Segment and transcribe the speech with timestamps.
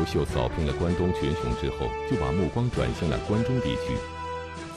[0.00, 3.92] 刘秀扫平了关东群雄之后，就把目光转向了关中地区。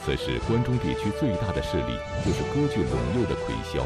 [0.04, 3.80] 此时，关中地区最大的势力就是割据陇右的魁嚣。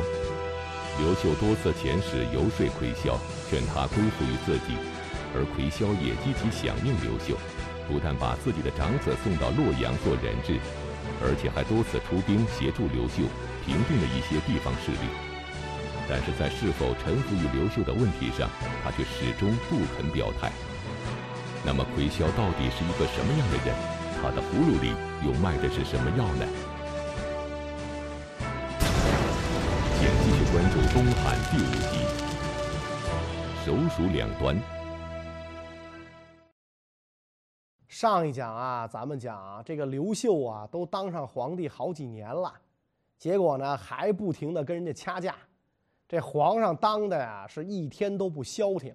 [0.99, 3.15] 刘秀多次遣使游说魁嚣，
[3.49, 4.75] 劝他归附于自己，
[5.31, 7.39] 而魁嚣也积极响应刘秀，
[7.87, 10.59] 不但把自己的长子送到洛阳做人质，
[11.23, 13.23] 而且还多次出兵协助刘秀
[13.63, 15.07] 平定了一些地方势力。
[16.11, 18.51] 但是在是否臣服于刘秀的问题上，
[18.83, 20.51] 他却始终不肯表态。
[21.65, 23.75] 那么魁霄到底是一个什么样的人？
[24.21, 24.95] 他的葫芦里
[25.25, 26.47] 又卖的是什么药呢？
[29.95, 31.95] 请继续关注《东汉》第五集
[33.65, 34.57] 《手鼠两端》。
[37.89, 42.53] 上一讲啊，咱们讲这个刘秀啊，都当上皇帝好几年了，
[43.19, 45.35] 结果呢还不停的跟人家掐架。
[46.09, 48.95] 这皇上当的呀，是一天都不消停。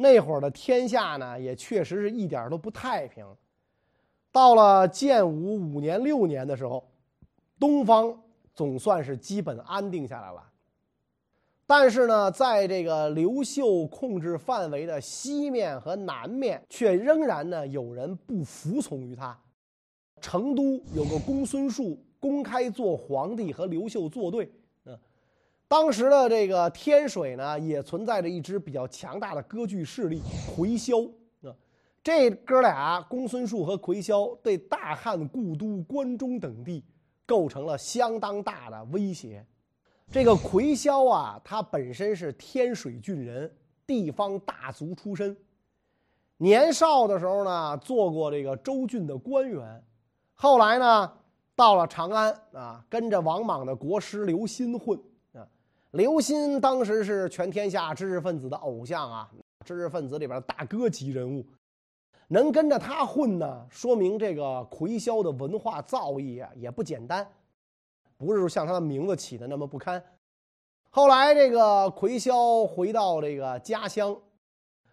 [0.00, 3.22] 那会儿的天下呢，也确实是一点都不太平。
[4.32, 6.82] 到了建武五年、六年的时候，
[7.58, 8.18] 东方
[8.54, 10.42] 总算是基本安定下来了。
[11.66, 19.38] 但是呢，在这个刘秀控制范围的西面和南面，却仍然呢有人不服从于他。
[20.22, 24.50] 成都有个公孙述公开做皇帝和刘秀作对。
[25.70, 30.20] 当时的这个天水呢，也存在着一支比较强大的割据势力
[30.52, 31.08] 魁霄
[31.44, 31.54] 啊。
[32.02, 36.84] 这哥俩公孙述和魁霄对大汉故都关中等地
[37.24, 39.46] 构成了相当大的威胁。
[40.10, 43.48] 这个魁霄啊，他本身是天水郡人，
[43.86, 45.36] 地方大族出身。
[46.38, 49.80] 年少的时候呢，做过这个州郡的官员，
[50.34, 51.12] 后来呢，
[51.54, 55.00] 到了长安啊，跟着王莽的国师刘歆混。
[55.92, 59.28] 刘歆当时是全天下知识分子的偶像啊，
[59.64, 61.44] 知识分子里边的大哥级人物，
[62.28, 67.28] 能跟着他混呢，说明这个魁霄的文化造诣啊也不简单，
[68.16, 70.00] 不是像他的名字起的那么不堪。
[70.90, 74.16] 后来这个魁霄回到这个家乡，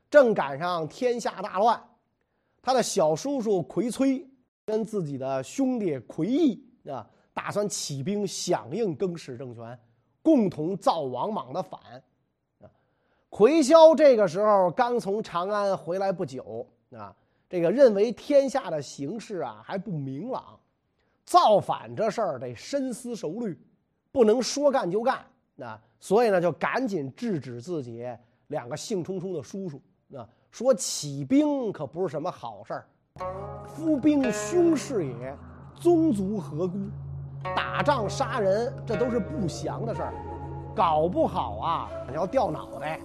[0.09, 1.79] 正赶上天下大乱，
[2.59, 4.27] 他的小叔叔魁崔
[4.66, 9.79] 跟自己的兄弟魁义啊，打算起兵响应更始政权。
[10.27, 11.79] 共同造王莽的反，
[12.59, 12.67] 啊，
[13.29, 17.15] 魁霄这个时候刚从长安回来不久啊，
[17.47, 20.59] 这个认为天下的形势啊还不明朗，
[21.23, 23.57] 造反这事儿得深思熟虑，
[24.11, 25.25] 不能说干就干。
[25.61, 28.05] 啊，所以呢就赶紧制止自己
[28.47, 29.81] 两个兴冲冲的叔叔
[30.13, 32.85] 啊，说起兵可不是什么好事儿，
[33.66, 35.37] 夫兵凶事也，
[35.79, 36.77] 宗族何辜？
[37.56, 40.13] 打仗杀人，这都是不祥的事儿，
[40.75, 43.00] 搞不好啊，要掉脑袋。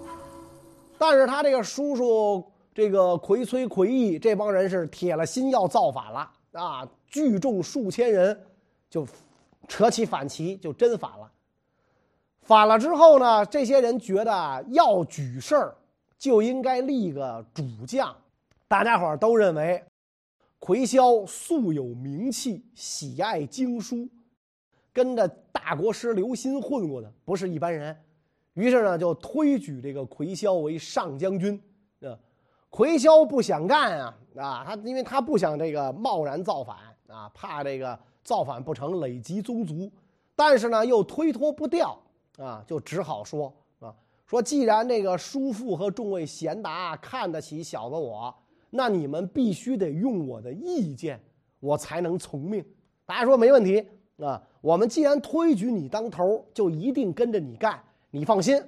[0.97, 2.43] 但是他这个叔叔，
[2.73, 8.39] 这个魁崔、魁义这帮人是铁了心要造反了啊，聚众数千人，
[8.89, 9.05] 就
[9.67, 11.29] 扯起反旗，就真反了。
[12.41, 15.75] 反了之后呢，这些人觉得要举事儿，
[16.17, 18.15] 就应该立个主将。
[18.67, 19.83] 大家伙儿都认为，
[20.59, 24.07] 魁霄素有名气，喜爱经书。
[24.93, 27.97] 跟着大国师刘歆混过的不是一般人，
[28.53, 31.59] 于是呢就推举这个魁霄为上将军。
[32.01, 32.15] 啊，
[32.69, 36.77] 魁霄不想干啊啊，他因为他不想这个贸然造反
[37.07, 39.91] 啊，怕这个造反不成累及宗族，
[40.35, 41.99] 但是呢又推脱不掉
[42.37, 43.93] 啊，就只好说啊
[44.27, 48.33] 说既然这个叔父和众位贤达看得起小子我，
[48.69, 51.19] 那你们必须得用我的意见，
[51.59, 52.63] 我才能从命。
[53.05, 53.87] 大家说没问题。
[54.17, 57.83] 啊，我们既然推举你当头，就一定跟着你干。
[58.11, 58.63] 你放心。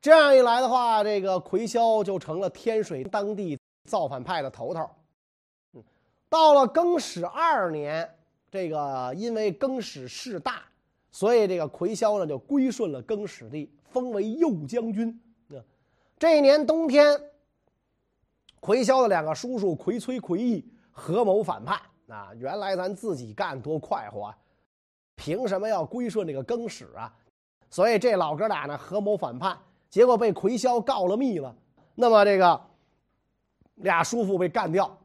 [0.00, 4.88] 这样一来的话，这个魁霄就成了天水当地造反派的头头。
[5.74, 5.84] 嗯，
[6.30, 8.08] 到了更始二年，
[8.50, 10.62] 这个因为更始势大，
[11.10, 15.20] 所以这个魁霄呢就归顺了更始帝，封为右将军。
[16.18, 17.20] 这一年冬天，
[18.58, 21.78] 魁霄的两个叔叔魁崔、魁义合谋反叛。
[22.08, 24.38] 啊，原来咱自己干多快活，啊，
[25.16, 27.12] 凭什么要归顺这个更始啊？
[27.70, 31.54] 所以这老哥俩呢合谋反叛，结果被魁霄告了密了。
[31.94, 32.60] 那么这个
[33.76, 34.98] 俩叔父被干掉，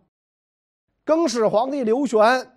[1.04, 2.52] 更始皇帝刘玄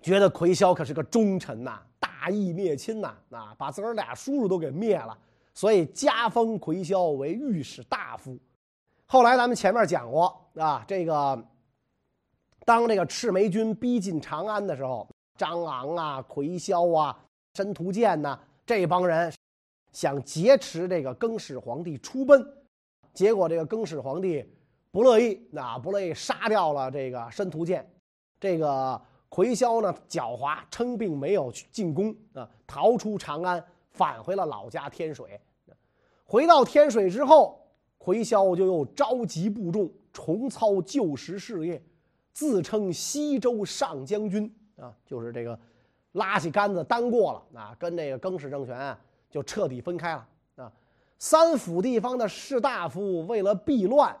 [0.00, 5.16] 觉得魁霄可是个忠臣呐，大义灭亲呐，啊，把自个儿俩叔叔都给灭了，
[5.54, 8.38] 所以加封魁霄为御史大夫。
[9.06, 11.44] 后来咱们前面讲过啊，这个。
[12.64, 15.08] 当这个赤眉军逼近长安的时候，
[15.42, 17.18] 张昂啊、魁霄啊、
[17.54, 19.32] 申屠建呐这帮人
[19.90, 22.46] 想劫持这个更始皇帝出奔，
[23.12, 24.48] 结果这个更始皇帝
[24.92, 27.84] 不乐意，啊，不乐意杀掉了这个申屠建。
[28.38, 35.40] 这个魁霄呢，狡猾，称病没有去进攻啊，逃出长安，返回了老家天水。
[36.22, 37.60] 回到天水之后，
[37.98, 41.82] 魁霄就又召集部众，重操旧时事业，
[42.32, 45.58] 自称西周上将军啊，就是这个
[46.12, 48.96] 拉起杆子单过了啊，跟这个更始政权
[49.30, 50.72] 就彻底分开了啊。
[51.18, 54.16] 三府地方的士大夫为了避乱。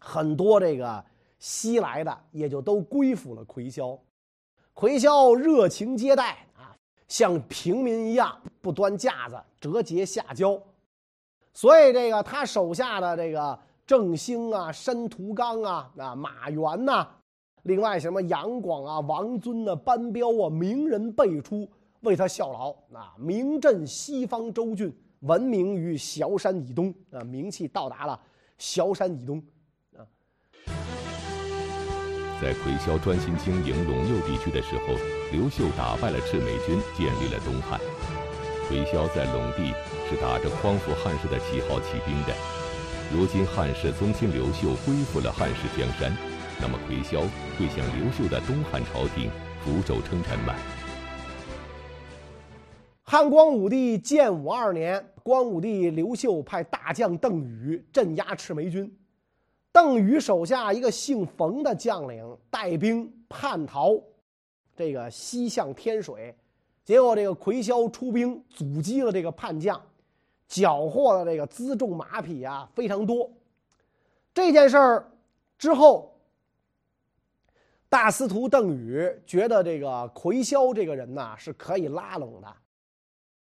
[0.00, 1.02] 很多这个
[1.38, 3.98] 西来的也就都归附了魁霄，
[4.74, 6.76] 魁霄热情接待啊，
[7.08, 10.60] 像平民一样不端架子，折节下交。
[11.54, 17.08] 所以这个他手下的这个郑兴啊、申屠刚啊、啊马援呐，
[17.64, 21.66] 另外什么杨广啊、王尊啊、班彪啊，名人辈出
[22.00, 28.20] 为他效劳啊，名震西方州郡，闻名于崤山以东啊，名气到达了
[28.58, 29.42] 崤山以东
[29.96, 30.04] 啊。
[32.42, 34.94] 在魁霄专心经营陇右地区的时候，
[35.32, 37.80] 刘秀打败了赤眉军，建立了东汉。
[38.68, 39.72] 魁霄在陇地
[40.10, 42.34] 是打着匡扶汉室的旗号起兵的。
[43.10, 46.14] 如今汉室宗亲刘秀恢复了汉室江山，
[46.60, 47.20] 那么魁霄
[47.58, 49.30] 会向刘秀的东汉朝廷
[49.60, 50.54] 俯首称臣吗？
[53.02, 58.90] 汉光武帝建武二年，光武帝刘秀派大将邓禹镇压赤眉军。
[59.70, 64.00] 邓禹手下一个姓冯的将领带兵叛逃，
[64.76, 66.34] 这个西向天水，
[66.84, 69.80] 结果这个魁霄出兵阻击了这个叛将，
[70.48, 73.30] 缴获的这个辎重马匹啊非常多。
[74.32, 75.12] 这件事儿
[75.58, 76.13] 之后，
[77.94, 82.52] 大司徒邓禹觉得这个魁霄这个人呐是可以拉拢的，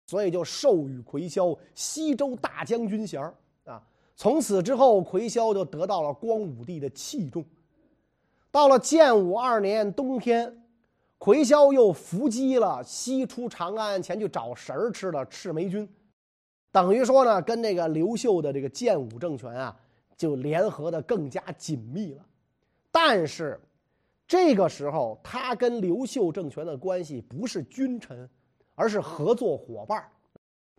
[0.07, 3.31] 所以就授予魁霄西周大将军衔儿。
[4.15, 7.45] 从此之后，魁霄就得到了光武帝的器重。
[8.49, 10.63] 到了建武二年冬天，
[11.19, 15.87] 魁霄又伏击了西出长安前去找食儿吃的赤眉军，
[16.71, 19.79] 等于说呢，跟这个刘秀的这个建武政权啊，
[20.17, 22.25] 就联合的更加紧密了。
[22.91, 23.61] 但是，
[24.29, 28.29] 这个时候他跟刘秀政权的关系不是君臣，
[28.75, 30.09] 而是合作伙伴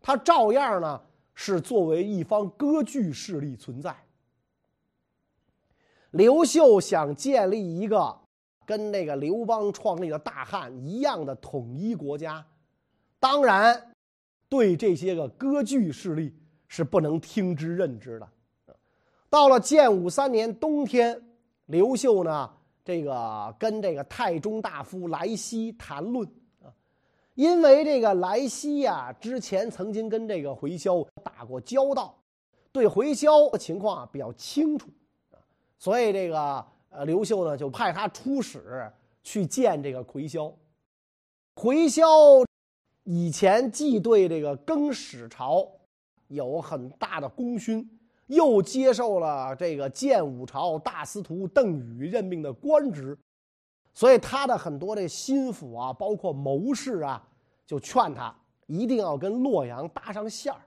[0.00, 0.98] 他照样呢。
[1.32, 3.96] 是作为一方割据势力存在。
[6.10, 8.14] 刘秀想建立一个
[8.66, 12.44] 跟那个刘邦创立的大汉一样的统一国家，
[13.18, 13.90] 当然
[14.50, 16.36] 对这些个割据势力
[16.68, 18.28] 是不能听之任之的。
[19.30, 21.18] 到了建武三年冬天，
[21.66, 22.50] 刘秀呢，
[22.84, 26.28] 这个跟这个太中大夫来西谈论。
[27.34, 32.14] 因为这个莱西呀，之前曾经跟这个回霄打过交道，
[32.70, 34.90] 对回霄的情况比较清楚，
[35.78, 38.92] 所以这个呃刘秀呢就派他出使
[39.22, 40.52] 去见这个回霄。
[41.54, 42.44] 回霄
[43.04, 45.66] 以前既对这个更始朝
[46.28, 47.88] 有很大的功勋，
[48.30, 53.18] 又接受了这个建武朝大司徒邓禹任命的官职，
[53.92, 57.26] 所以他的很多这心腹啊，包括谋士啊。
[57.66, 58.34] 就劝他
[58.66, 60.60] 一定要跟洛阳搭上线儿，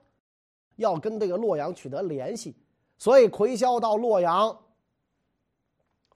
[0.76, 2.56] 要跟这个洛阳取得联系。
[2.96, 4.58] 所以魁霄到洛阳，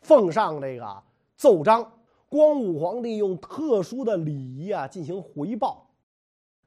[0.00, 1.02] 奉上这个
[1.36, 1.92] 奏章。
[2.30, 5.90] 光武皇帝用特殊的礼仪啊进行回报，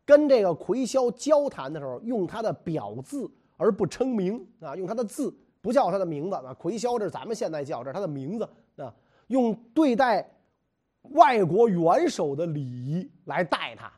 [0.05, 3.27] 跟这个魁霄交谈的时候，用他的表字
[3.61, 6.51] 而不称名啊，用他的字不叫他的名字啊。
[6.55, 8.91] 魁霄这是咱们现在叫这是他的名字啊，
[9.27, 10.27] 用对待
[11.11, 13.91] 外国元首的礼仪来待他。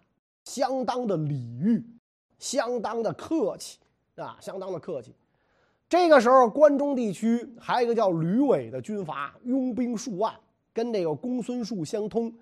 [0.44, 1.82] 相当的礼遇，
[2.38, 3.80] 相当的客气
[4.18, 5.16] 啊，相当的客气。
[5.88, 10.36] 这个时候，关中地区还有一个叫吕伟的军阀，拥兵数万，
[10.74, 12.34] 跟这个公孙述相通，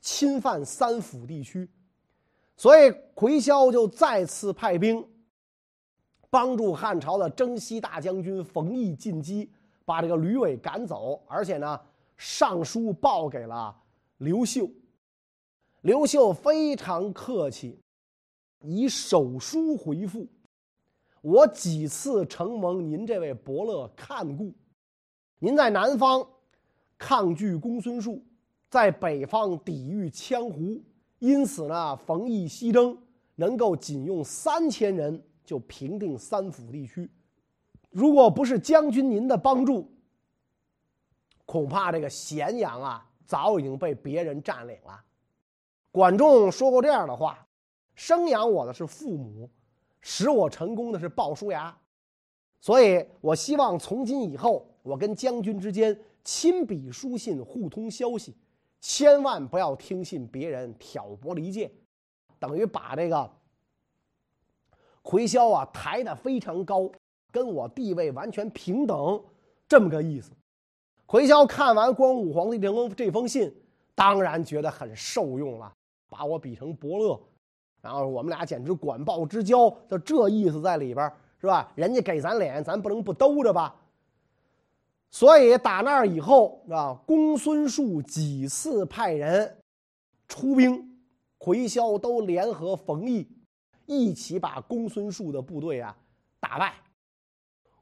[0.00, 1.68] 侵犯三府地区。
[2.56, 5.06] 所以魁霄就再次派兵，
[6.30, 9.50] 帮助汉朝的征西大将军冯异进击，
[9.84, 11.80] 把这个吕伟赶走，而且呢，
[12.16, 13.74] 上书报给了
[14.18, 14.68] 刘秀。
[15.82, 17.78] 刘秀非常客气，
[18.60, 20.26] 以手书回复
[21.22, 24.52] ：“我几次承蒙您这位伯乐看顾，
[25.38, 26.26] 您在南方
[26.98, 28.20] 抗拒公孙述，
[28.68, 30.82] 在北方抵御羌胡，
[31.20, 32.98] 因此呢，冯异西征
[33.36, 37.10] 能够仅用三千人就平定三府地区。
[37.88, 39.90] 如果不是将军您的帮助，
[41.46, 45.02] 恐怕这个咸阳啊，早已经被别人占领了。”
[45.90, 47.48] 管仲说过这样的话
[47.96, 49.48] ：“生养我的是父母，
[50.02, 51.74] 使我成功的是鲍叔牙。
[52.60, 58.36] 所以我希望从今以后，我跟将军之间亲笔书信互通消息，
[58.80, 61.70] 千万不要听信别人挑拨离间，
[62.38, 63.30] 等于把这个
[65.06, 66.90] 奎霄啊抬得非常高，
[67.30, 69.22] 跟我地位完全平等，
[69.68, 70.32] 这么个意思。
[71.06, 73.54] 奎霄看完光武皇帝这封这封信，
[73.94, 75.72] 当然觉得很受用了，
[76.08, 77.20] 把我比成伯乐，
[77.80, 81.08] 然后我们俩简直管鲍之交，就这意思在里边
[81.40, 81.70] 是吧？
[81.76, 83.76] 人家给咱脸，咱不能不兜着吧？
[85.12, 89.56] 所以打那儿以后啊，公孙述几次派人
[90.26, 90.98] 出兵，
[91.38, 93.24] 奎霄都联合冯异
[93.86, 95.96] 一起把公孙述的部队啊
[96.40, 96.74] 打败。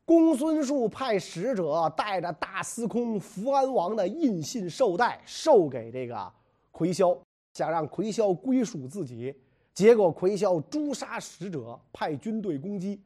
[0.04, 6.32] 公孙述派使者带着大司空福安王的印信绶带授给这个
[6.70, 7.18] 奎霄，
[7.54, 9.34] 想让奎霄归属自己。
[9.72, 13.02] 结果奎霄诛杀使者，派军队攻击，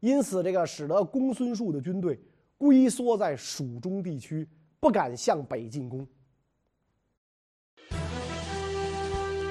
[0.00, 2.20] 因此这个使得公孙述的军队
[2.58, 4.46] 龟缩在蜀中地区，
[4.80, 6.06] 不敢向北进攻。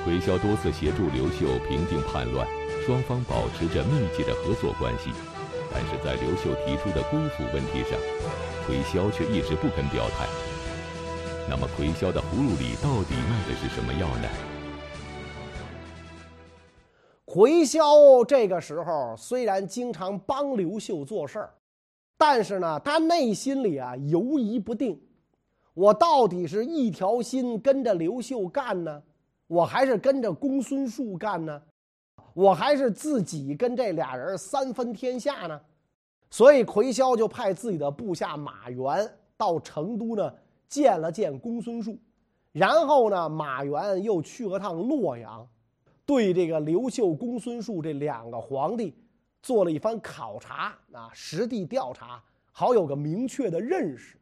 [0.04, 2.48] 奎霄多次协助刘秀平定叛乱，
[2.86, 5.10] 双方保持着密切的合作关系。
[5.74, 8.00] 但是在刘秀提出的归附问题上，
[8.66, 10.28] 奎霄却一直不肯表态。
[11.50, 14.30] 那么，奎霄的葫芦里到底卖的是什么药呢？
[17.26, 21.54] 奎霄这个时候虽然经常帮刘秀做事儿，
[22.18, 24.98] 但是呢，他内心里啊犹疑不定：
[25.74, 29.04] 我到底是一条心跟着刘秀干呢，
[29.48, 31.62] 我还是跟着公孙述干呢？
[32.36, 35.62] 我还是自己跟这俩人三分天下呢，
[36.30, 40.34] 所以奎霄就派自己的部下马援到成都呢
[40.68, 41.98] 见了见公孙述，
[42.52, 45.48] 然后呢马援又去了趟洛阳，
[46.06, 48.94] 对这个刘秀、公孙述这两个皇帝
[49.42, 54.20] 做了一番考察啊，实地调查，好有个明确的认识。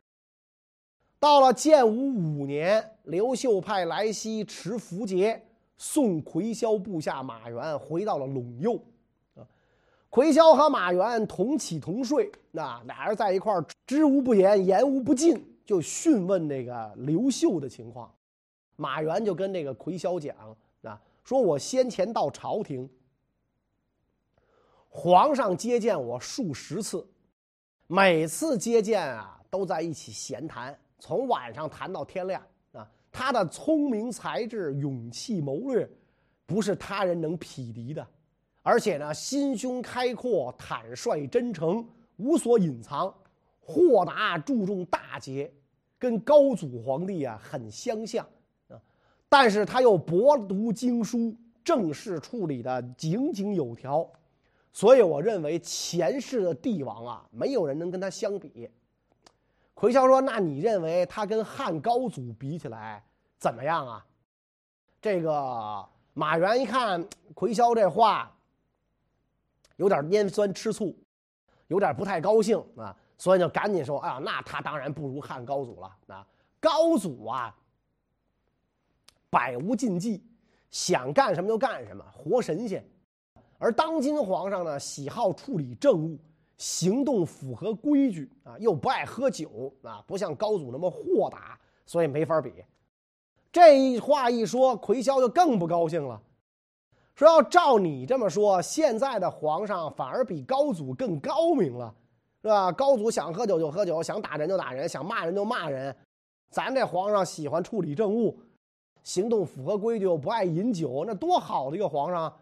[1.19, 5.43] 到了建武五年，刘秀派来西持符节。
[5.85, 8.81] 送奎霄部下马援回到了陇右，
[9.35, 9.43] 啊，
[10.09, 18.09] 奎霄和马援同起同睡，那俩人在一块儿，知无不言，言无不尽，就讯问那个刘秀的情况。
[18.77, 20.33] 马援就跟这个奎霄讲，
[20.83, 22.89] 啊，说我先前到朝廷，
[24.87, 27.05] 皇上接见我数十次，
[27.87, 32.41] 每次接见啊，都在一起闲谈，从晚上谈到天亮。
[33.13, 35.87] 他的聪明才智、勇气谋略，
[36.47, 38.05] 不是他人能匹敌的，
[38.63, 43.13] 而且呢，心胸开阔、坦率真诚、无所隐藏、
[43.61, 45.53] 豁达注重大节，
[45.99, 48.27] 跟高祖皇帝啊很相像
[48.67, 48.81] 啊。
[49.29, 54.09] 但是他又博读经书，政事处理的井井有条，
[54.71, 58.67] 所以我认为前世的帝王啊，没有人能跟他相比。
[59.83, 63.03] 奎霄说：“那你认为他跟汉高祖比起来
[63.37, 64.05] 怎么样啊？”
[65.01, 68.33] 这个马原一看奎霄这话，
[69.75, 70.97] 有点拈酸吃醋，
[71.67, 75.93] 有点不太高兴啊，所以就赶紧说：“哎呀，那他当然不如汉高祖了。
[76.07, 76.25] 啊，
[76.61, 77.53] 高祖啊，
[79.29, 80.25] 百无禁忌，
[80.71, 82.81] 想干什么就干什么，活神仙；
[83.57, 86.17] 而当今皇上呢，喜好处理政务。”
[86.63, 92.53] 行动符合规矩啊，又不爱喝酒啊，不像高祖那么豁达，所以没法比。
[93.51, 96.21] 这一话一说，奎霄就更不高兴了，
[97.15, 101.93] 说要照你这么说，现在的皇上反而比高祖更高明了，
[102.41, 102.71] 是吧？
[102.71, 105.93] 高祖想喝酒就喝酒，想打人就打人，想骂人就骂人。
[106.49, 108.39] 咱这皇上喜欢处理政务，
[109.03, 112.33] 行动符合规矩，又不爱饮酒，那多好的一个皇上！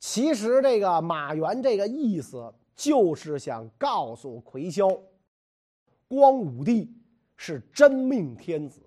[0.00, 2.52] 其实这个马援这个意思。
[2.74, 5.00] 就是想告诉奎霄，
[6.08, 6.92] 光武帝
[7.36, 8.80] 是真命天子。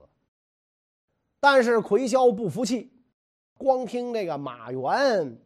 [1.40, 2.92] 但是奎霄不服气，
[3.58, 5.38] 光听这个马援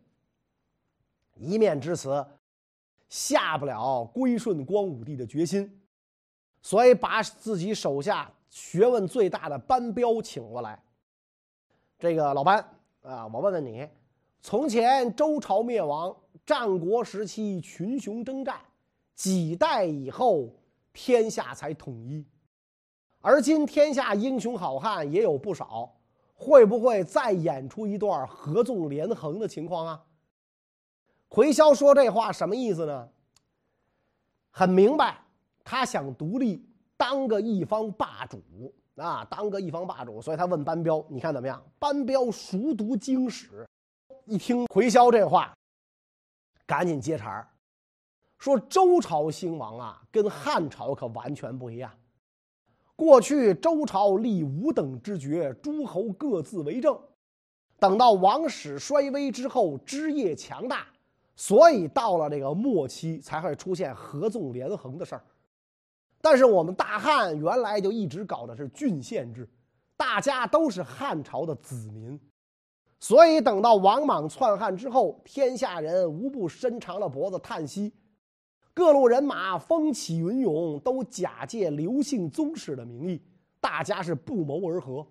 [1.35, 2.25] 一面之词，
[3.09, 5.81] 下不了归顺光武帝的决心，
[6.61, 10.81] 所以把自己手下学问最大的班彪请过来。
[11.99, 12.57] 这个老班
[13.01, 13.87] 啊，我问问你，
[14.41, 16.15] 从前周朝灭亡。
[16.43, 18.59] 战国时期群雄征战，
[19.15, 20.49] 几代以后
[20.91, 22.25] 天下才统一。
[23.21, 25.93] 而今天下英雄好汉也有不少，
[26.33, 30.03] 会不会再演出一段合纵连横的情况啊？
[31.29, 33.07] 奎霄说这话什么意思呢？
[34.49, 35.19] 很明白，
[35.63, 36.67] 他想独立，
[36.97, 38.41] 当个一方霸主
[38.95, 40.19] 啊，当个一方霸主。
[40.21, 43.65] 所以他问班彪：“你看怎么样？”班彪熟读经史，
[44.31, 45.53] 一听奎霄这话。
[46.65, 47.45] 赶紧接茬儿，
[48.37, 51.91] 说周朝兴亡啊，跟汉朝可完全不一样。
[52.95, 56.97] 过去周朝立五等之爵，诸侯各自为政。
[57.77, 60.87] 等到王室衰微之后，枝叶强大，
[61.35, 65.25] 所以到了这个末期才会出现合纵连横的事儿。
[66.21, 69.45] 但是我们大汉原来就一直搞的是郡县制，
[69.97, 72.17] 大家都是汉朝的子民。
[73.01, 77.91] 所以等到王莽篡汉之后，天下人无不伸长了脖子叹息，
[78.75, 83.19] 各路人马风起云涌，都假借刘姓宗室的名义，
[83.59, 85.03] 大家是不谋而合，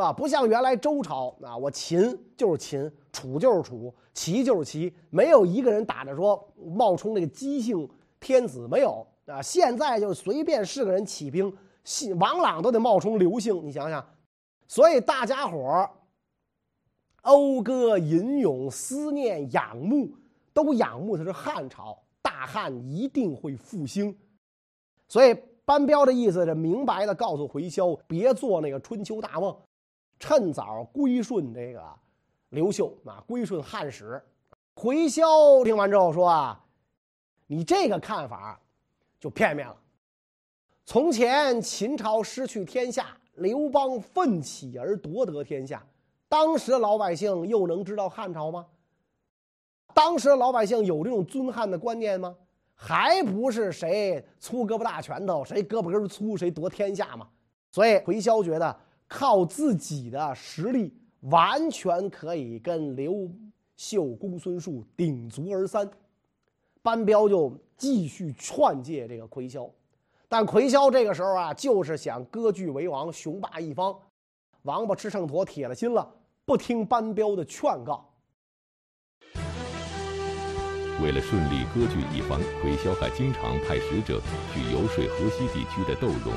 [0.00, 7.86] 啊，不像原来周朝啊，我秦就是秦，楚就是楚，齐就是齐，没有一个人打着说冒充那个姬姓
[8.18, 9.42] 天子，没有啊。
[9.42, 14.02] 现在就随便是个人起兵，姓王朗都得冒充刘姓，你想想，
[14.66, 15.90] 所以大家伙儿。
[17.22, 20.10] 讴歌吟咏、思念、仰慕，
[20.52, 24.16] 都仰慕的是汉朝，大汉一定会复兴。
[25.08, 29.56] 所以班彪的意思是明白的告诉回萧，别做那个春秋大梦，
[30.18, 31.82] 趁早归顺这个
[32.50, 34.22] 刘秀啊，归顺汉室。
[34.74, 36.64] 回萧听完之后说啊，
[37.46, 38.58] 你这个看法
[39.18, 39.76] 就片面了。
[40.86, 45.86] 从前秦朝失去天下，刘邦奋起而夺得天下。
[46.30, 48.64] 当时老百姓又能知道汉朝吗？
[49.92, 52.36] 当时老百姓有这种尊汉的观念吗？
[52.72, 57.28] 还不是谁粗胳膊大拳头，谁胳膊根粗谁夺天下吗？
[57.72, 63.28] 所以回霄觉得靠自己的实力完全可以跟刘
[63.76, 65.90] 秀、公孙述鼎足而三。
[66.80, 69.68] 班彪就继续劝诫这个魁霄，
[70.28, 73.98] 但魁霄这个时候啊，就是想割据为王，雄霸一方。
[74.62, 76.08] 王八吃秤砣，铁了心了。
[76.50, 78.04] 不听班彪的劝告。
[81.00, 84.20] 为了顺利割据一方，魁霄还经常派使者
[84.52, 86.34] 去游说河西地区的窦融，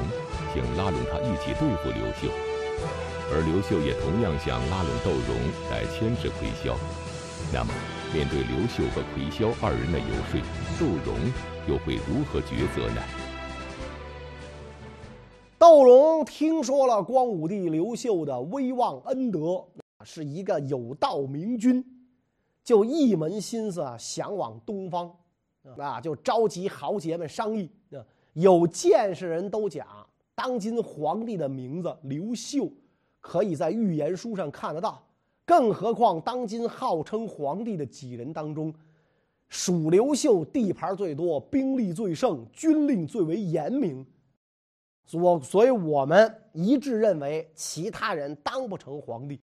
[0.54, 2.30] 请拉拢他一起对付刘秀。
[3.34, 5.34] 而刘秀也同样想拉拢窦融
[5.72, 6.78] 来牵制魁霄。
[7.52, 7.74] 那么，
[8.14, 10.40] 面对刘秀和魁霄二人的游说，
[10.78, 11.18] 窦融
[11.68, 13.02] 又会如何抉择呢？
[15.58, 19.66] 窦融听说了光武帝刘秀的威望恩德。
[20.04, 21.84] 是一个有道明君，
[22.64, 25.16] 就一门心思啊，想往东方，
[25.78, 27.70] 啊，就召集豪杰们商议。
[27.92, 29.88] 啊，有见识人都讲，
[30.34, 32.70] 当今皇帝的名字刘秀，
[33.22, 35.04] 可以在预言书上看得到。
[35.46, 38.74] 更何况当今号称皇帝的几人当中，
[39.50, 44.06] 属刘秀地盘最多，兵力最盛，军令最为严明。
[45.06, 49.38] 所所以，我们一致认为，其他人当不成皇帝。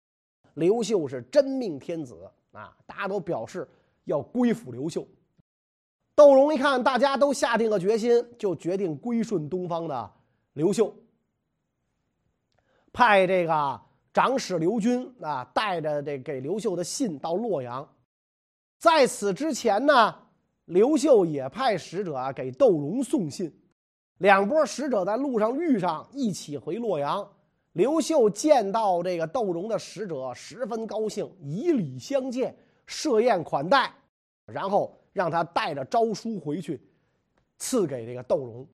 [0.59, 2.75] 刘秀是真命天子啊！
[2.85, 3.65] 大家都表示
[4.03, 5.07] 要归附刘秀。
[6.15, 10.11] 窦融一看大家都下定了决心，就决定归顺东方的
[10.51, 10.93] 刘秀，
[12.91, 13.81] 派这个
[14.13, 17.87] 长史刘军啊，带着这给刘秀的信到洛阳。
[18.77, 20.13] 在此之前呢，
[20.65, 23.49] 刘秀也派使者啊给窦融送信，
[24.17, 27.25] 两拨使者在路上遇上，一起回洛阳。
[27.79, 32.53] 刘秀见到这个窦融的使者，十分高兴，以礼相见，
[32.85, 33.89] 设宴款待，
[34.45, 36.81] 然后让他带着诏书回去，
[37.57, 38.67] 赐给这个窦融。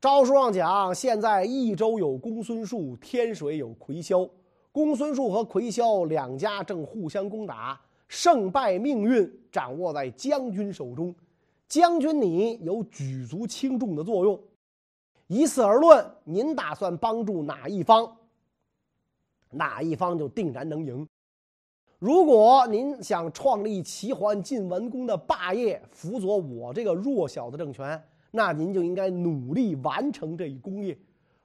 [0.00, 4.28] 诏书上讲，现在益州有公孙述，天水有魁霄，
[4.72, 11.14] 公孙述和魁霄两家正互相攻打，胜败命运掌握在将军手中，
[11.68, 14.36] 将军你有举足轻重的作用。
[15.28, 18.16] 以此而论，您打算帮助哪一方？
[19.50, 21.06] 哪一方就定然能赢。
[21.98, 30.96] 如果您想创立齐桓晋文公的霸业，辅佐我这个弱小的政权，那您就应该努力完成这一功业。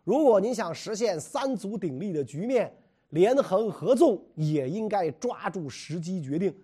[0.04, 2.74] 如果您想实现三足鼎立的局面，
[3.10, 6.56] 连横合纵，也应该抓住时机决定。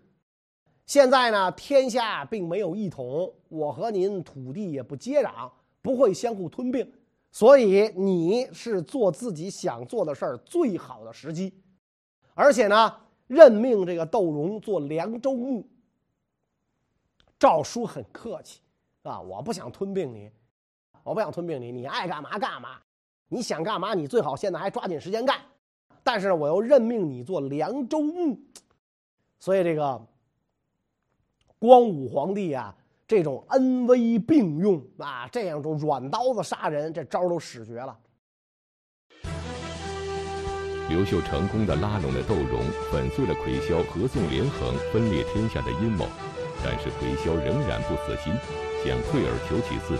[0.85, 5.51] 现在呢，天下并没有一统，我和您土地也不接壤，
[5.81, 6.89] 不会相互吞并。
[7.31, 11.53] 所以你是做自己想做的事儿最好的时机，
[12.33, 12.95] 而且呢，
[13.27, 15.67] 任命这个窦融做凉州牧。
[17.37, 18.59] 诏书很客气，
[19.03, 20.29] 啊，我不想吞并你，
[21.03, 22.81] 我不想吞并你，你爱干嘛干嘛，
[23.29, 25.39] 你想干嘛你最好现在还抓紧时间干。
[26.03, 28.37] 但是我又任命你做凉州牧，
[29.39, 30.05] 所以这个
[31.59, 32.75] 光武皇帝啊。
[33.09, 37.97] 这种恩威并用啊，这样种软刀子杀人，这招都使绝了。
[40.89, 46.05] 刘秀成功的拉拢了窦融，粉碎了奎霄合纵连横、分裂天下的阴谋，
[46.63, 48.31] 但是奎霄仍然不死心，
[48.85, 49.97] 想退而求其次，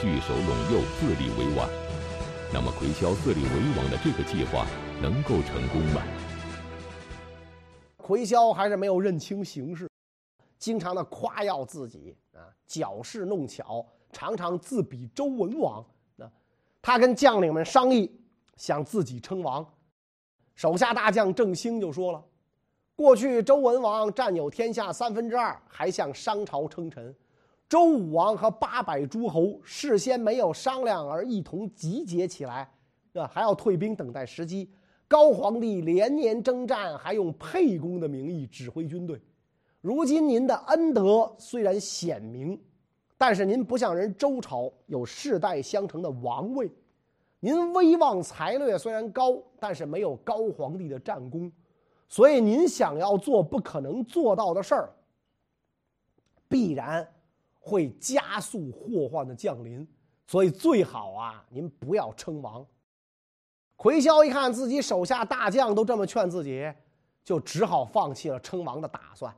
[0.00, 1.68] 聚首陇右，自立为王。
[2.52, 4.66] 那么，奎霄自立为王的这个计划
[5.00, 6.02] 能够成功吗？
[7.96, 9.87] 奎霄还是没有认清形势，
[10.58, 15.84] 经常的夸耀自己啊，矫饰弄巧，常常自比周文王。
[16.16, 16.30] 那
[16.82, 18.10] 他跟将领们商议，
[18.56, 19.64] 想自己称王。
[20.54, 22.24] 手下大将郑兴就说了。
[22.96, 27.14] 过去周文王占有天下三分之二，还向商朝称臣；
[27.68, 32.68] 周武王和八百诸侯事先没有商量而一同集结起来，
[33.12, 33.30] 对吧？
[33.32, 34.68] 还要退兵等待时机。
[35.06, 39.22] 高皇帝连年征战，还用沛公的名义指挥军队。
[39.80, 42.60] 如今您的恩德虽然显明，
[43.16, 46.70] 但是您不像人周朝有世代相承的王位，
[47.40, 51.50] 您威望才略虽然高，但是没有高皇帝的战功。
[52.08, 54.90] 所以，您想要做不可能做到的事儿，
[56.48, 57.06] 必然
[57.60, 59.86] 会加速祸患的降临。
[60.26, 62.66] 所以，最好啊，您不要称王。
[63.76, 66.72] 魁霄一看自己手下大将都这么劝自己，
[67.22, 69.32] 就只好放弃了称王的打算。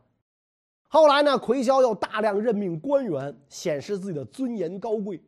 [0.92, 5.22] 后来呢，魁霄又大量任命官员，显示自己的尊严高贵。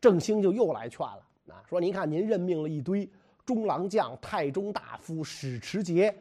[0.00, 3.06] 郑兴就又来劝了啊，说：“您看，您任命了一堆
[3.44, 6.12] 中郎将、太中大夫、史持节。”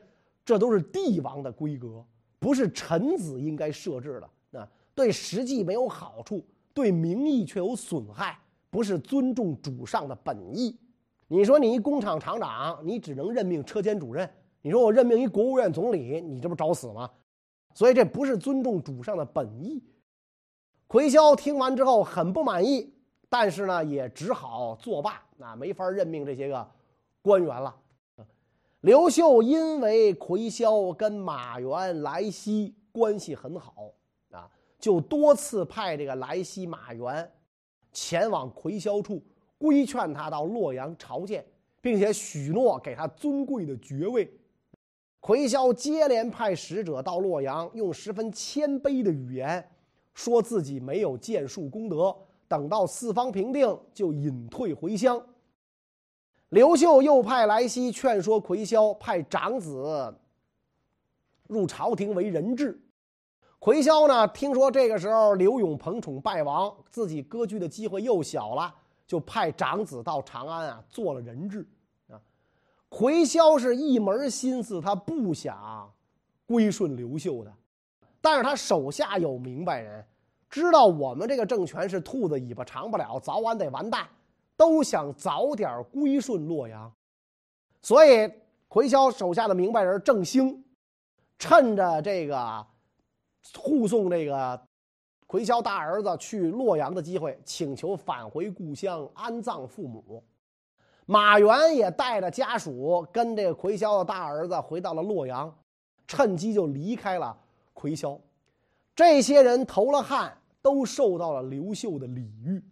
[0.44, 2.04] 这都是帝王的规格，
[2.38, 4.30] 不是臣子应该设置的。
[4.50, 8.38] 那对实际没有好处，对名义却有损害，
[8.70, 10.78] 不是尊重主上的本意。
[11.30, 14.28] 你说你一工厂厂长，你只能任命车间主任；
[14.62, 17.10] 你说我任命一国务院总理，你这不找死吗？
[17.74, 19.84] 所以这不是尊重主上的本意。
[20.88, 22.94] 奎霄听完之后很不满意，
[23.30, 26.70] 但是呢，也只好作罢，那没法任命这些个
[27.22, 27.76] 官员了。
[28.82, 33.92] 刘秀因为魁霄跟马援、来西关系很好
[34.32, 37.32] 啊，就多次派这个来西、马援
[37.94, 39.24] 前往魁霄处，
[39.58, 41.46] 规劝他到洛阳朝见，
[41.80, 44.30] 并且许诺给他尊贵的爵位。
[45.22, 49.64] 魁霄接连派使者到洛阳，用十分谦卑的语言
[50.16, 52.14] 说自己没有建树功德，
[52.48, 55.24] 等到四方平定，就隐退回乡。
[56.50, 60.14] 刘秀又派来西劝说魁霄派长子
[61.48, 62.82] 入朝廷为人质。
[63.60, 68.74] 魁霄呢，听说这个时候刘永彭宠败亡，自己割据的机会又小了，
[69.06, 71.64] 就派长子到长安啊做了人质。
[72.92, 75.92] 啊，魁霄是一门心思，他不想
[76.46, 77.52] 归顺刘秀的，
[78.20, 80.06] 但是他手下有明白人，
[80.50, 84.08] 知道我们这个政权是兔子尾巴长不了，早晚得完蛋。
[84.58, 86.94] 都想早点归顺洛阳，
[87.82, 88.32] 所以
[88.68, 90.64] 魁霄手下的明白人郑兴，
[91.40, 92.64] 趁着这个
[93.58, 94.62] 护送这个
[95.26, 100.24] 魁霄大儿子去洛阳的机会，请求返回故乡安葬父母。
[101.12, 105.54] 马援也带着家属跟这个魁霄的大儿子回到了洛阳，
[106.08, 107.36] 趁机就离开了
[107.74, 108.18] 魁霄。
[108.96, 112.64] 这些人投了汉，都受到了刘秀的礼遇。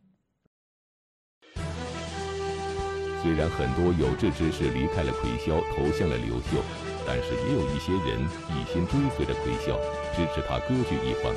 [3.22, 6.64] 虽然很多有志之士离开了魁霄，投向了刘秀，
[7.06, 8.24] 但是也有一些人
[8.56, 9.76] 一心追随着魁霄，
[10.16, 11.36] 支持他割据一方。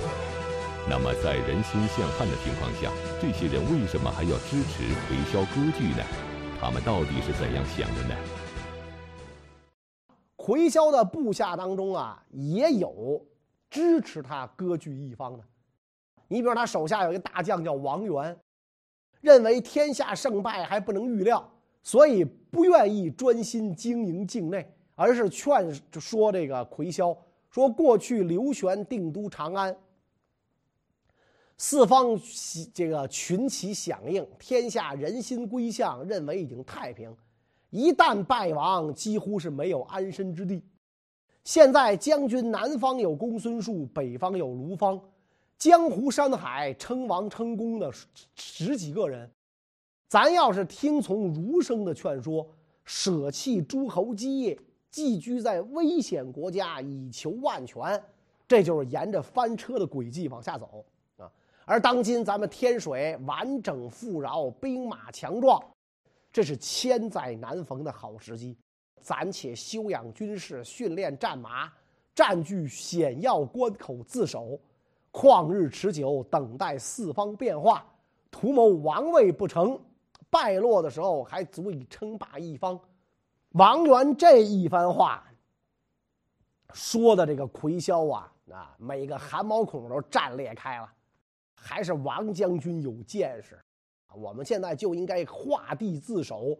[0.88, 6.04] 那么，在人心向汉的情况下，这些人为什么还要支持魁霄割据呢？
[6.62, 8.14] 他们到底是怎样想的呢？
[10.36, 13.20] 魁霄的部下当中啊，也有
[13.68, 15.42] 支持他割据一方的。
[16.28, 18.38] 你比如他手下有一个大将叫王元，
[19.20, 21.44] 认为天下胜败还不能预料。
[21.82, 27.16] 所以不愿意专心经营境内，而是劝说这个魁霄
[27.50, 29.76] 说：过去刘玄定都长安，
[31.64, 32.20] 四方
[32.74, 37.16] 这个群起响应，天下人心归向，认为已经太平。
[37.70, 40.60] 一旦败亡，几乎是没有安身之地。
[41.44, 45.00] 现在将军南方有公孙述，北方有卢方，
[45.56, 47.92] 江湖山海称王称公的
[48.34, 49.30] 十几个人。
[50.08, 52.44] 咱要是听从儒生的劝说，
[52.84, 54.58] 舍弃诸侯基业，
[54.90, 58.02] 寄居在危险国家以求万全，
[58.48, 60.84] 这就是沿着翻车的轨迹往下走！
[61.64, 65.62] 而当今咱们天水完整富饶，兵马强壮，
[66.32, 68.56] 这是千载难逢的好时机。
[69.00, 71.72] 暂且休养军士，训练战马，
[72.14, 74.58] 占据险要关口自守，
[75.12, 77.84] 旷日持久，等待四方变化，
[78.30, 79.78] 图谋王位不成。
[80.30, 82.80] 败落的时候还足以称霸一方，
[83.50, 85.22] 王元这一番话
[86.72, 90.90] 说的这个魁霄啊啊，每个汗毛孔都炸裂开了，
[91.64, 93.56] 还是王将军有见识，
[94.12, 96.58] 我们现在就应该画地自守，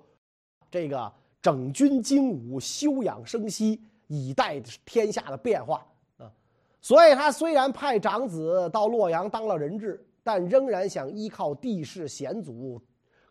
[0.71, 5.85] 这个整军精武，休养生息，以待天下的变化
[6.19, 6.33] 啊。
[6.81, 12.81] 所以他虽然派长子到洛阳当了人质，但仍然想依靠地势险阻，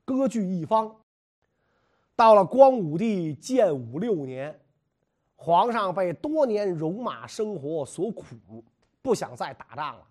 [0.03, 0.93] 割据一方。
[2.17, 4.59] 到了光武帝建武六年，
[5.37, 8.25] 皇上被多年戎马生活所苦，
[9.01, 10.05] 不想再打仗了，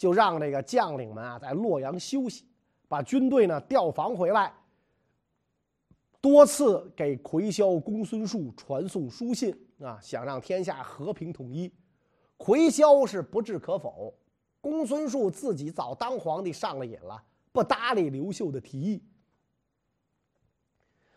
[0.00, 2.46] 就让这个将领们啊在洛阳休息，
[2.88, 4.50] 把军队呢调防回来。
[6.22, 11.70] 多次给魁霄、公孙述传送书信啊，想让天下和平统一。
[12.38, 14.14] 魁霄是不置可否，
[14.62, 19.02] 公孙述自己早当皇帝上了瘾了，不搭理刘秀的提议。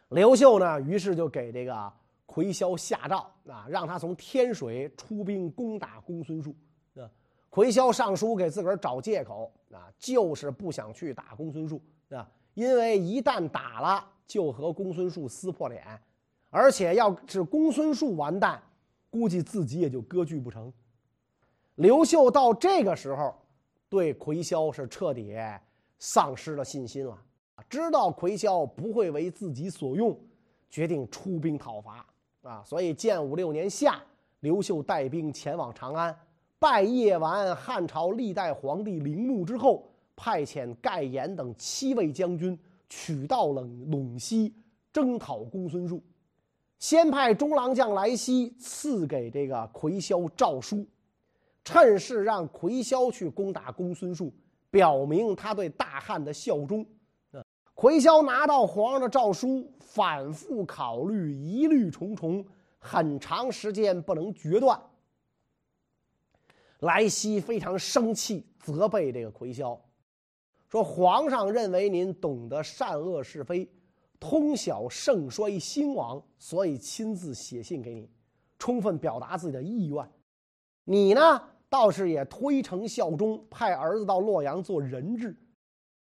[0.10, 1.94] 刘秀呢，于是就给这个
[2.26, 6.54] 魁霄下诏啊，让他从天水出兵攻打公孙述。
[7.54, 15.86] 啊，魁霄上书给自个儿找借口啊，就是不想去打公孙述啊，因为一旦打了，就和公孙述撕破脸，
[16.50, 18.60] 而且要是公孙述完蛋，
[19.12, 20.74] 估计自己也就割据不成。
[21.76, 23.36] 刘秀到这个时候，
[23.88, 25.36] 对魁霄是彻底
[26.00, 27.16] 丧失了信心了。
[27.70, 30.20] 知道魁霄不会为自己所用，
[30.70, 32.06] 决定出兵讨伐
[32.42, 32.64] 啊！
[32.66, 34.02] 所以建武六年夏，
[34.40, 36.16] 刘秀带兵前往长安，
[36.64, 44.56] 拜谒完汉朝历代皇帝陵墓之后，派遣盖延等七位将军取道了陇西，
[44.94, 46.02] 征讨公孙述。
[46.80, 50.88] 先派中郎将来西赐给这个魁霄诏书，
[51.66, 54.32] 趁势让魁霄去攻打公孙述，
[54.72, 56.82] 表明他对大汉的效忠。
[57.34, 62.46] 嗯魁霄拿到皇上的诏书，反复考虑，疑虑重重，
[62.80, 64.80] 很长时间不能决断。
[66.84, 69.78] 莱西非常生气，责备这个魁霄，
[70.70, 73.70] 说：“皇上认为您懂得善恶是非，
[74.20, 78.10] 通晓盛衰兴亡，所以亲自写信给你，
[78.58, 80.10] 充分表达自己的意愿。
[80.84, 85.36] 你呢，倒是也推诚效忠，派儿子到洛阳做人质。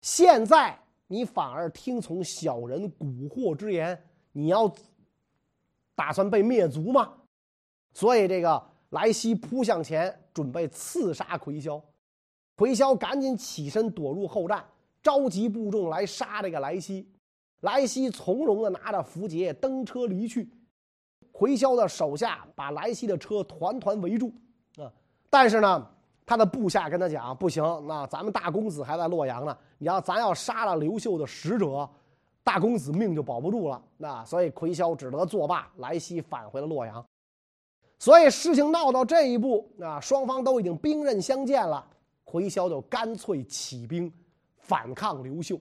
[0.02, 0.78] 现在。”
[1.12, 4.74] 你反而听从小人蛊惑之言，你要
[5.94, 7.18] 打算被灭族吗？
[7.92, 11.82] 所以这个莱西扑向前，准备刺杀魁霄。
[12.56, 14.64] 魁霄赶紧起身躲入后寨，
[15.02, 17.08] 召集部众来杀这个莱西。
[17.62, 20.50] 莱西从容的拿着符节登车离去。
[21.32, 24.34] 魁霄的手下把莱西的车团团围住
[24.78, 24.92] 啊！
[25.30, 25.88] 但是呢。
[26.24, 29.58] 他的部下跟他讲：“不行，那咱们大公子还在洛阳呢。
[29.80, 31.90] 你要咱要杀了刘秀的使者，
[32.42, 33.84] 大公子命就保不住了。
[33.98, 37.04] 那所以魁霄只得作罢，莱西返回了洛阳。
[38.02, 41.88] 所以事情闹到这一步，啊，双方都已经兵刃相见了，
[42.24, 44.12] 魁霄就干脆起兵
[44.58, 45.56] 反抗刘秀。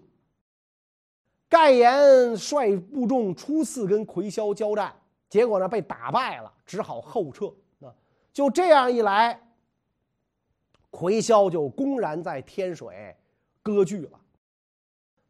[1.51, 4.91] 盖延率部众初次跟魁霄交战，
[5.29, 7.53] 结果呢被打败了，只好后撤。
[7.79, 7.93] 那
[8.33, 9.39] 就这样一来。”
[10.89, 13.15] 魁霄就公然在天水
[13.63, 14.19] 割据了，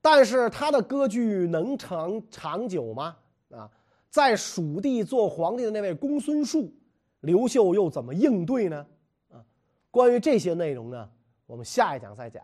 [0.01, 3.17] 但是他的割据能长长久吗？
[3.51, 3.69] 啊，
[4.11, 6.73] 在蜀地做皇帝的那位公孙述，
[7.21, 8.87] 刘秀又怎么应对呢？
[9.31, 9.45] 啊，
[9.91, 11.11] 关于这些内容呢，
[11.47, 12.43] 我们下一讲再讲。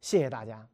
[0.00, 0.66] 谢谢大家。